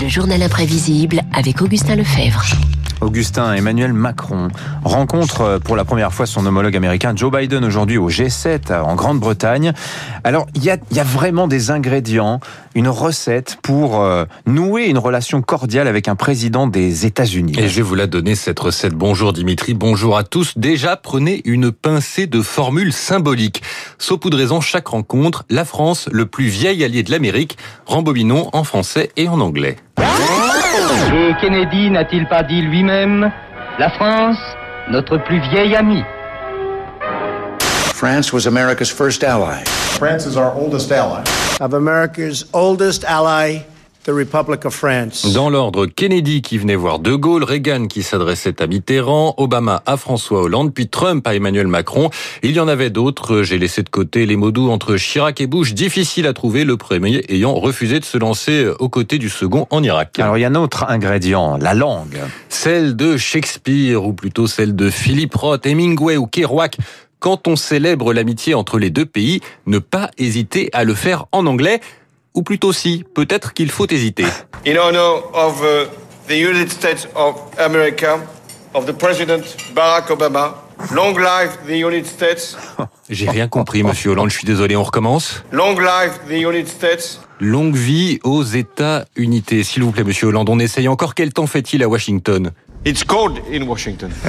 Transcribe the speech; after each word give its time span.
Le 0.00 0.08
journal 0.08 0.42
imprévisible 0.42 1.22
avec 1.32 1.60
Augustin 1.62 1.96
Lefebvre. 1.96 2.44
Augustin 3.00 3.54
Emmanuel 3.54 3.92
Macron 3.92 4.48
rencontre 4.84 5.58
pour 5.64 5.76
la 5.76 5.84
première 5.84 6.12
fois 6.12 6.26
son 6.26 6.44
homologue 6.46 6.76
américain 6.76 7.12
Joe 7.16 7.32
Biden 7.32 7.64
aujourd'hui 7.64 7.98
au 7.98 8.10
G7 8.10 8.80
en 8.80 8.94
Grande-Bretagne. 8.94 9.72
Alors, 10.24 10.46
il 10.54 10.64
y 10.64 10.70
a, 10.70 10.76
y 10.92 11.00
a, 11.00 11.04
vraiment 11.04 11.48
des 11.48 11.70
ingrédients, 11.70 12.40
une 12.74 12.88
recette 12.88 13.58
pour 13.62 14.00
euh, 14.00 14.24
nouer 14.46 14.86
une 14.86 14.98
relation 14.98 15.42
cordiale 15.42 15.88
avec 15.88 16.08
un 16.08 16.14
président 16.14 16.66
des 16.66 17.06
États-Unis. 17.06 17.54
Et 17.58 17.68
je 17.68 17.76
vais 17.76 17.82
vous 17.82 17.94
la 17.94 18.06
donner, 18.06 18.34
cette 18.34 18.60
recette. 18.60 18.94
Bonjour 18.94 19.32
Dimitri, 19.32 19.74
bonjour 19.74 20.16
à 20.16 20.24
tous. 20.24 20.56
Déjà, 20.56 20.96
prenez 20.96 21.42
une 21.44 21.72
pincée 21.72 22.26
de 22.26 22.42
formules 22.42 22.92
symboliques. 22.92 23.62
Saupoudrez-en 23.98 24.60
chaque 24.60 24.88
rencontre. 24.88 25.44
La 25.48 25.64
France, 25.64 26.08
le 26.12 26.26
plus 26.26 26.46
vieil 26.46 26.84
allié 26.84 27.02
de 27.02 27.10
l'Amérique. 27.10 27.56
Rembobinons 27.86 28.50
en 28.52 28.64
français 28.64 29.10
et 29.16 29.28
en 29.28 29.40
anglais. 29.40 29.76
Et 31.12 31.32
Kennedy 31.40 31.90
n'a-t-il 31.90 32.26
pas 32.28 32.42
dit 32.42 32.62
lui-même 32.62 33.30
La 33.78 33.90
France, 33.90 34.38
notre 34.90 35.16
plus 35.18 35.40
vieil 35.50 35.74
ami 35.74 36.02
France 37.94 38.32
was 38.32 38.46
America's 38.46 38.90
first 38.90 39.22
ally. 39.24 39.62
France 39.98 40.26
is 40.26 40.36
our 40.36 40.54
oldest 40.54 40.90
ally. 40.90 41.22
Of 41.60 41.74
America's 41.74 42.46
oldest 42.54 43.04
ally, 43.04 43.58
the 44.04 44.10
Republic 44.10 44.64
of 44.64 44.74
France. 44.74 45.32
Dans 45.32 45.50
l'ordre, 45.50 45.86
Kennedy 45.86 46.42
qui 46.42 46.58
venait 46.58 46.76
voir 46.76 46.98
De 46.98 47.14
Gaulle, 47.14 47.44
Reagan 47.44 47.86
qui 47.86 48.02
s'adressait 48.02 48.62
à 48.62 48.66
Mitterrand, 48.66 49.34
Obama 49.36 49.82
à 49.86 49.96
François 49.96 50.42
Hollande, 50.42 50.72
puis 50.72 50.88
Trump 50.88 51.26
à 51.26 51.34
Emmanuel 51.34 51.66
Macron. 51.66 52.10
Il 52.42 52.52
y 52.52 52.60
en 52.60 52.68
avait 52.68 52.90
d'autres, 52.90 53.42
j'ai 53.42 53.58
laissé 53.58 53.82
de 53.82 53.90
côté 53.90 54.24
les 54.26 54.36
mots 54.36 54.52
doux 54.52 54.70
entre 54.70 54.96
Chirac 54.96 55.40
et 55.40 55.46
Bush, 55.46 55.74
difficile 55.74 56.26
à 56.26 56.32
trouver, 56.32 56.64
le 56.64 56.76
premier 56.76 57.22
ayant 57.28 57.54
refusé 57.54 58.00
de 58.00 58.04
se 58.04 58.16
lancer 58.16 58.68
aux 58.78 58.88
côtés 58.88 59.18
du 59.18 59.28
second 59.28 59.66
en 59.70 59.82
Irak. 59.82 60.18
Alors 60.18 60.38
il 60.38 60.40
y 60.40 60.44
a 60.44 60.48
un 60.48 60.54
autre 60.54 60.86
ingrédient, 60.88 61.58
la 61.58 61.74
langue. 61.74 62.18
Celle 62.48 62.96
de 62.96 63.16
Shakespeare, 63.16 64.04
ou 64.04 64.12
plutôt 64.12 64.46
celle 64.46 64.74
de 64.74 64.88
Philippe 64.88 65.34
Roth, 65.34 65.66
Hemingway 65.66 66.16
ou 66.16 66.26
Kerouac 66.26 66.76
quand 67.20 67.46
on 67.46 67.54
célèbre 67.54 68.12
l'amitié 68.14 68.54
entre 68.54 68.78
les 68.78 68.90
deux 68.90 69.04
pays, 69.04 69.40
ne 69.66 69.78
pas 69.78 70.10
hésiter 70.16 70.70
à 70.72 70.84
le 70.84 70.94
faire 70.94 71.26
en 71.32 71.46
anglais, 71.46 71.80
ou 72.34 72.42
plutôt 72.42 72.72
si, 72.72 73.04
peut-être 73.14 73.52
qu'il 73.52 73.70
faut 73.70 73.86
hésiter. 73.88 74.24
In 74.66 74.76
honor 74.76 75.30
of 75.32 75.62
uh, 75.62 75.86
the 76.28 76.36
United 76.36 76.70
States 76.70 77.08
of 77.14 77.36
America, 77.58 78.18
of 78.74 78.86
the 78.86 78.92
President 78.92 79.42
Barack 79.74 80.10
Obama, 80.10 80.54
long 80.92 81.14
live 81.14 81.56
the 81.66 81.76
United 81.76 82.06
States. 82.06 82.56
J'ai 83.08 83.28
rien 83.28 83.48
compris, 83.48 83.82
monsieur 83.82 84.10
Hollande, 84.10 84.30
je 84.30 84.36
suis 84.36 84.46
désolé, 84.46 84.76
on 84.76 84.82
recommence? 84.82 85.42
Long 85.52 85.78
live 85.78 86.12
the 86.28 86.40
United 86.40 86.68
States. 86.68 87.20
Longue 87.40 87.74
vie 87.74 88.20
aux 88.22 88.42
États-Unités. 88.42 89.64
S'il 89.64 89.82
vous 89.82 89.92
plaît, 89.92 90.04
monsieur 90.04 90.28
Hollande, 90.28 90.50
on 90.50 90.58
essaye 90.58 90.88
encore. 90.88 91.14
Quel 91.14 91.32
temps 91.32 91.46
fait-il 91.46 91.82
à 91.82 91.88
Washington? 91.88 92.52
It's 92.84 93.02
cold 93.02 93.40
in 93.52 93.62
Washington. 93.66 94.10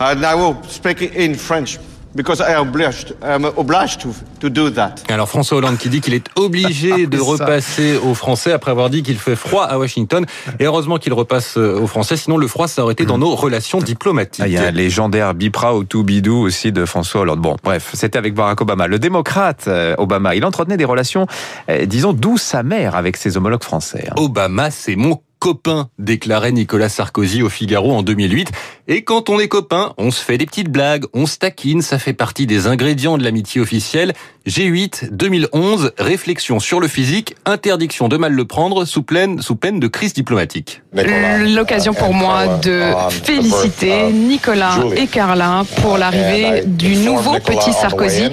And 0.00 0.22
I 0.22 0.34
will 0.34 0.56
speak 0.68 1.02
in 1.14 1.34
French. 1.34 1.78
Because 2.14 2.40
I 2.40 2.54
am 2.54 2.68
obliged, 2.68 3.14
I'm 3.22 3.44
obliged 3.56 4.00
to, 4.00 4.08
to 4.40 4.48
do 4.48 4.70
that. 4.70 4.94
Alors 5.08 5.28
François 5.28 5.58
Hollande 5.58 5.78
qui 5.78 5.88
dit 5.88 6.00
qu'il 6.00 6.14
est 6.14 6.26
obligé 6.34 7.06
de 7.06 7.20
repasser 7.20 7.96
au 7.98 8.14
français 8.14 8.52
après 8.52 8.72
avoir 8.72 8.90
dit 8.90 9.04
qu'il 9.04 9.16
fait 9.16 9.36
froid 9.36 9.64
à 9.64 9.78
Washington. 9.78 10.26
Et 10.58 10.64
heureusement 10.64 10.98
qu'il 10.98 11.12
repasse 11.12 11.56
au 11.56 11.86
français, 11.86 12.16
sinon 12.16 12.36
le 12.36 12.48
froid 12.48 12.66
ça 12.66 12.82
aurait 12.82 12.94
été 12.94 13.04
dans 13.04 13.18
nos 13.18 13.36
relations 13.36 13.78
diplomatiques. 13.78 14.42
Ah, 14.44 14.48
il 14.48 14.54
y 14.54 14.58
a 14.58 14.64
un 14.64 14.70
légendaire 14.72 15.34
bipra 15.34 15.76
ou 15.76 15.84
tout 15.84 16.02
bidou 16.02 16.36
aussi 16.36 16.72
de 16.72 16.84
François 16.84 17.20
Hollande. 17.20 17.40
Bon, 17.40 17.56
bref, 17.62 17.90
c'était 17.94 18.18
avec 18.18 18.34
Barack 18.34 18.60
Obama. 18.60 18.88
Le 18.88 18.98
démocrate 18.98 19.66
euh, 19.68 19.94
Obama, 19.98 20.34
il 20.34 20.44
entretenait 20.44 20.76
des 20.76 20.84
relations, 20.84 21.26
euh, 21.68 21.86
disons, 21.86 22.12
douces 22.12 22.54
amères 22.54 22.96
avec 22.96 23.16
ses 23.16 23.36
homologues 23.36 23.62
français. 23.62 24.08
Hein. 24.10 24.14
Obama, 24.16 24.70
c'est 24.70 24.96
mon 24.96 25.20
copain, 25.40 25.88
déclarait 25.98 26.52
Nicolas 26.52 26.90
Sarkozy 26.90 27.42
au 27.42 27.48
Figaro 27.48 27.92
en 27.92 28.02
2008. 28.02 28.52
Et 28.88 29.02
quand 29.02 29.30
on 29.30 29.40
est 29.40 29.48
copain, 29.48 29.94
on 29.98 30.10
se 30.10 30.22
fait 30.22 30.36
des 30.36 30.46
petites 30.46 30.68
blagues, 30.68 31.04
on 31.14 31.26
se 31.26 31.38
taquine, 31.38 31.80
ça 31.80 31.98
fait 31.98 32.12
partie 32.12 32.46
des 32.46 32.66
ingrédients 32.66 33.16
de 33.18 33.24
l'amitié 33.24 33.60
officielle. 33.60 34.12
G8 34.46 35.10
2011, 35.12 35.92
réflexion 35.98 36.60
sur 36.60 36.80
le 36.80 36.88
physique, 36.88 37.36
interdiction 37.44 38.08
de 38.08 38.16
mal 38.16 38.32
le 38.32 38.44
prendre 38.44 38.84
sous 38.84 39.02
peine, 39.02 39.40
sous 39.42 39.54
peine 39.54 39.80
de 39.80 39.86
crise 39.86 40.12
diplomatique. 40.12 40.82
L'occasion 40.92 41.94
pour 41.94 42.14
moi 42.14 42.58
de 42.62 42.82
féliciter 43.22 44.10
Nicolas 44.12 44.78
et 44.96 45.06
Carla 45.06 45.64
pour 45.82 45.98
l'arrivée 45.98 46.64
du 46.66 46.96
nouveau 46.96 47.38
petit 47.38 47.72
Sarkozy, 47.72 48.30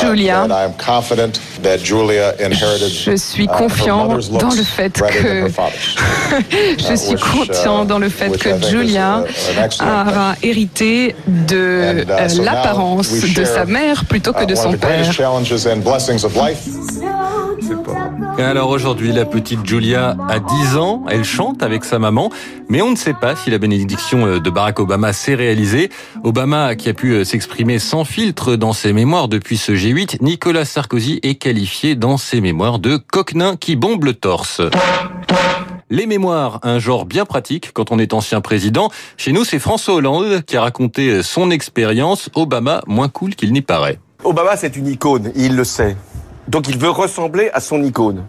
Julia. 0.00 0.46
Je 1.62 3.16
suis 3.16 3.46
confiant 3.46 4.08
dans 4.08 4.50
le 4.50 4.62
fait 4.62 5.00
que 5.00 5.48
je 6.78 6.94
suis 6.96 7.16
confiant 7.16 7.84
dans 7.84 7.98
le 7.98 8.08
fait 8.08 8.36
que 8.36 8.66
Julia 8.68 9.24
aura 9.80 10.34
hérité 10.42 11.14
de 11.26 12.04
l'apparence 12.42 13.10
de 13.10 13.44
sa 13.44 13.64
mère 13.64 14.04
plutôt 14.04 14.32
que 14.32 14.44
de 14.44 14.54
son 14.54 14.72
père. 14.72 15.10
Alors 18.38 18.70
aujourd'hui, 18.70 19.12
la 19.12 19.24
petite 19.24 19.66
Julia 19.66 20.16
a 20.28 20.40
10 20.40 20.76
ans, 20.76 21.04
elle 21.08 21.24
chante 21.24 21.62
avec 21.62 21.84
sa 21.84 21.98
maman, 21.98 22.30
mais 22.68 22.82
on 22.82 22.90
ne 22.90 22.96
sait 22.96 23.14
pas 23.14 23.36
si 23.36 23.50
la 23.50 23.58
bénédiction 23.58 24.38
de 24.38 24.50
Barack 24.50 24.80
Obama 24.80 25.12
s'est 25.12 25.34
réalisée. 25.34 25.90
Obama 26.24 26.74
qui 26.74 26.88
a 26.88 26.94
pu 26.94 27.24
s'exprimer 27.24 27.78
sans 27.78 28.04
filtre 28.04 28.56
dans 28.56 28.72
ses 28.72 28.92
mémoires 28.92 29.28
depuis 29.28 29.56
ce 29.56 29.72
G8, 29.72 30.18
Nicolas 30.20 30.64
Sarkozy 30.64 31.20
est 31.22 31.36
qualifié 31.36 31.94
dans 31.94 32.16
ses 32.16 32.40
mémoires 32.40 32.78
de 32.78 32.96
coquenin 32.96 33.56
qui 33.56 33.76
bombe 33.76 34.04
le 34.04 34.14
torse. 34.14 34.60
Les 35.90 36.06
mémoires, 36.06 36.60
un 36.62 36.78
genre 36.78 37.04
bien 37.04 37.24
pratique 37.24 37.72
quand 37.72 37.92
on 37.92 37.98
est 37.98 38.14
ancien 38.14 38.40
président. 38.40 38.90
Chez 39.16 39.32
nous, 39.32 39.44
c'est 39.44 39.58
François 39.58 39.94
Hollande 39.94 40.42
qui 40.44 40.56
a 40.56 40.62
raconté 40.62 41.22
son 41.22 41.50
expérience. 41.50 42.30
Obama, 42.34 42.82
moins 42.86 43.08
cool 43.08 43.34
qu'il 43.34 43.52
n'y 43.52 43.62
paraît. 43.62 43.98
Obama, 44.24 44.56
c'est 44.56 44.76
une 44.76 44.86
icône, 44.86 45.30
il 45.36 45.56
le 45.56 45.64
sait. 45.64 45.96
Donc 46.48 46.68
il 46.68 46.78
veut 46.78 46.90
ressembler 46.90 47.50
à 47.52 47.60
son 47.60 47.82
icône. 47.82 48.24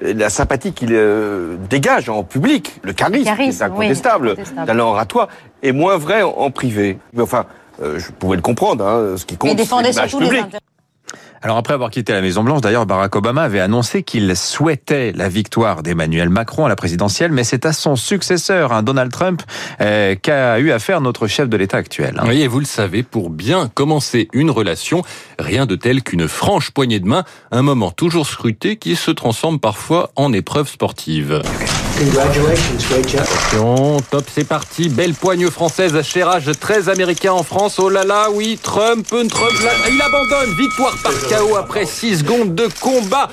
La 0.00 0.30
sympathie 0.30 0.72
qu'il 0.72 0.90
euh, 0.92 1.56
dégage 1.68 2.08
en 2.08 2.22
public, 2.22 2.80
le 2.82 2.92
charisme, 2.92 3.24
charisme 3.24 3.58
c'est 3.58 3.64
incontestable, 3.64 4.34
oui, 4.38 4.66
talent 4.66 4.90
oratoire, 4.90 5.28
est 5.62 5.72
moins 5.72 5.96
vrai 5.96 6.22
en, 6.22 6.30
en 6.30 6.50
privé. 6.50 6.98
Mais 7.12 7.22
enfin, 7.22 7.46
euh, 7.82 7.98
je 7.98 8.12
pouvais 8.12 8.36
le 8.36 8.42
comprendre, 8.42 8.86
hein, 8.86 9.16
ce 9.16 9.24
qui 9.24 9.36
compte, 9.36 9.50
Mais 9.50 9.56
c'est 9.56 9.62
défendait 9.62 9.90
l'image 9.90 10.16
publique. 10.16 10.44
Alors 11.46 11.58
après 11.58 11.74
avoir 11.74 11.90
quitté 11.90 12.12
la 12.12 12.22
Maison 12.22 12.42
Blanche, 12.42 12.60
d'ailleurs, 12.60 12.86
Barack 12.86 13.14
Obama 13.14 13.42
avait 13.42 13.60
annoncé 13.60 14.02
qu'il 14.02 14.34
souhaitait 14.36 15.12
la 15.14 15.28
victoire 15.28 15.84
d'Emmanuel 15.84 16.28
Macron 16.28 16.66
à 16.66 16.68
la 16.68 16.74
présidentielle, 16.74 17.30
mais 17.30 17.44
c'est 17.44 17.66
à 17.66 17.72
son 17.72 17.94
successeur, 17.94 18.72
hein, 18.72 18.82
Donald 18.82 19.12
Trump, 19.12 19.44
euh, 19.80 20.16
qu'a 20.20 20.58
eu 20.58 20.72
affaire 20.72 21.00
notre 21.00 21.28
chef 21.28 21.48
de 21.48 21.56
l'État 21.56 21.76
actuel. 21.76 22.16
hein. 22.18 22.28
Et 22.32 22.48
vous 22.48 22.58
le 22.58 22.64
savez, 22.64 23.04
pour 23.04 23.30
bien 23.30 23.70
commencer 23.72 24.26
une 24.32 24.50
relation, 24.50 25.04
rien 25.38 25.66
de 25.66 25.76
tel 25.76 26.02
qu'une 26.02 26.26
franche 26.26 26.72
poignée 26.72 26.98
de 26.98 27.06
main, 27.06 27.22
un 27.52 27.62
moment 27.62 27.92
toujours 27.92 28.26
scruté 28.26 28.74
qui 28.74 28.96
se 28.96 29.12
transforme 29.12 29.60
parfois 29.60 30.10
en 30.16 30.32
épreuve 30.32 30.68
sportive. 30.68 31.42
Attention, 31.96 33.96
top, 34.10 34.26
c'est 34.30 34.46
parti. 34.46 34.90
Belle 34.90 35.14
poigne 35.14 35.48
française, 35.48 35.98
chérage 36.02 36.50
très 36.60 36.90
américain 36.90 37.32
en 37.32 37.42
France. 37.42 37.78
Oh 37.78 37.88
là 37.88 38.04
là, 38.04 38.28
oui, 38.30 38.58
Trump, 38.62 39.06
Trump, 39.06 39.30
il 39.30 40.02
abandonne. 40.02 40.54
Victoire 40.58 40.94
par 41.02 41.12
KO 41.12 41.56
après 41.56 41.86
6 41.86 42.18
secondes 42.18 42.54
de 42.54 42.68
combat. 42.82 43.30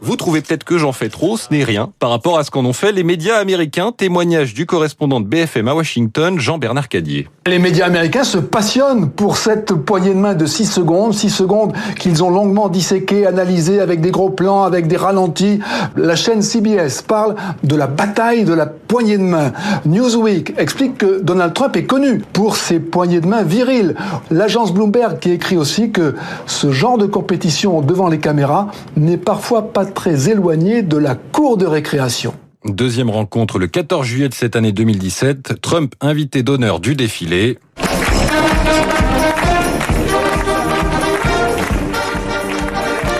Vous 0.00 0.16
trouvez 0.16 0.40
peut-être 0.40 0.64
que 0.64 0.78
j'en 0.78 0.92
fais 0.92 1.10
trop, 1.10 1.36
ce 1.36 1.48
n'est 1.50 1.62
rien 1.62 1.92
par 1.98 2.08
rapport 2.08 2.38
à 2.38 2.44
ce 2.44 2.50
qu'en 2.50 2.64
ont 2.64 2.72
fait 2.72 2.92
les 2.92 3.02
médias 3.02 3.36
américains. 3.36 3.92
Témoignage 3.92 4.54
du 4.54 4.64
correspondant 4.64 5.20
de 5.20 5.26
BFM 5.26 5.68
à 5.68 5.74
Washington, 5.74 6.40
Jean-Bernard 6.40 6.88
Cadier. 6.88 7.28
Les 7.50 7.58
médias 7.58 7.86
américains 7.86 8.22
se 8.22 8.38
passionnent 8.38 9.10
pour 9.10 9.36
cette 9.36 9.74
poignée 9.74 10.14
de 10.14 10.20
main 10.20 10.34
de 10.34 10.46
6 10.46 10.66
secondes, 10.66 11.14
6 11.14 11.30
secondes 11.30 11.72
qu'ils 11.98 12.22
ont 12.22 12.30
longuement 12.30 12.68
disséquées, 12.68 13.26
analysées 13.26 13.80
avec 13.80 14.00
des 14.00 14.12
gros 14.12 14.30
plans, 14.30 14.62
avec 14.62 14.86
des 14.86 14.96
ralentis. 14.96 15.58
La 15.96 16.14
chaîne 16.14 16.42
CBS 16.42 17.02
parle 17.04 17.34
de 17.64 17.74
la 17.74 17.88
bataille 17.88 18.44
de 18.44 18.54
la 18.54 18.66
poignée 18.66 19.18
de 19.18 19.24
main. 19.24 19.50
Newsweek 19.84 20.54
explique 20.58 20.98
que 20.98 21.20
Donald 21.22 21.52
Trump 21.52 21.74
est 21.76 21.86
connu 21.86 22.22
pour 22.32 22.54
ses 22.54 22.78
poignées 22.78 23.20
de 23.20 23.26
main 23.26 23.42
viriles. 23.42 23.96
L'agence 24.30 24.72
Bloomberg 24.72 25.18
qui 25.18 25.32
écrit 25.32 25.56
aussi 25.56 25.90
que 25.90 26.14
ce 26.46 26.70
genre 26.70 26.98
de 26.98 27.06
compétition 27.06 27.80
devant 27.80 28.06
les 28.06 28.20
caméras 28.20 28.68
n'est 28.96 29.16
parfois 29.16 29.72
pas 29.72 29.86
très 29.86 30.30
éloigné 30.30 30.82
de 30.82 30.98
la 30.98 31.16
cour 31.16 31.56
de 31.56 31.66
récréation. 31.66 32.32
Deuxième 32.66 33.08
rencontre 33.08 33.58
le 33.58 33.68
14 33.68 34.06
juillet 34.06 34.28
de 34.28 34.34
cette 34.34 34.54
année 34.54 34.72
2017. 34.72 35.62
Trump 35.62 35.94
invité 36.02 36.42
d'honneur 36.42 36.78
du 36.78 36.94
défilé. 36.94 37.58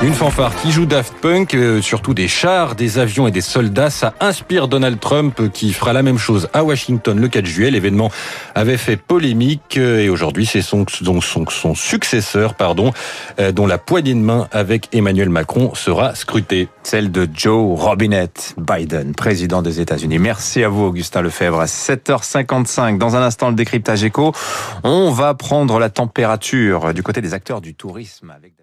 Une 0.02 0.14
fanfare 0.14 0.56
qui 0.56 0.72
joue 0.72 0.86
Daft 0.86 1.12
Punk, 1.20 1.52
euh, 1.52 1.82
surtout 1.82 2.14
des 2.14 2.26
chars, 2.26 2.74
des 2.74 2.98
avions 2.98 3.26
et 3.26 3.30
des 3.30 3.42
soldats, 3.42 3.90
ça 3.90 4.14
inspire 4.18 4.66
Donald 4.66 4.98
Trump 4.98 5.38
euh, 5.40 5.48
qui 5.50 5.74
fera 5.74 5.92
la 5.92 6.02
même 6.02 6.16
chose 6.16 6.48
à 6.54 6.64
Washington 6.64 7.20
le 7.20 7.28
4 7.28 7.44
juillet. 7.44 7.70
L'événement 7.70 8.10
avait 8.54 8.78
fait 8.78 8.96
polémique 8.96 9.76
euh, 9.76 9.98
et 9.98 10.08
aujourd'hui 10.08 10.46
c'est 10.46 10.62
son, 10.62 10.86
son, 10.88 11.20
son, 11.20 11.74
successeur, 11.74 12.54
pardon, 12.54 12.92
dont 13.52 13.66
la 13.66 13.76
poignée 13.76 14.14
de 14.14 14.20
main 14.20 14.48
avec 14.52 14.88
Emmanuel 14.94 15.28
Macron 15.28 15.74
sera 15.74 16.14
scrutée. 16.14 16.68
Celle 16.82 17.12
de 17.12 17.28
Joe 17.34 17.78
Robinette 17.78 18.54
Biden, 18.56 19.14
président 19.14 19.60
des 19.60 19.80
États-Unis. 19.80 20.18
Merci 20.18 20.64
à 20.64 20.70
vous 20.70 20.84
Augustin 20.84 21.20
Lefebvre. 21.20 21.60
À 21.60 21.66
7h55, 21.66 22.96
dans 22.96 23.16
un 23.16 23.22
instant 23.22 23.50
le 23.50 23.54
décryptage 23.54 24.02
éco, 24.02 24.32
on 24.82 25.10
va 25.10 25.34
prendre 25.34 25.78
la 25.78 25.90
température 25.90 26.94
du 26.94 27.02
côté 27.02 27.20
des 27.20 27.34
acteurs 27.34 27.60
du 27.60 27.74
tourisme 27.74 28.30
avec 28.30 28.59